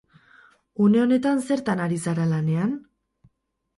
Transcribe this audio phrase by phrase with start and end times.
[0.85, 2.77] Une honetan, zertan ari zara lanean?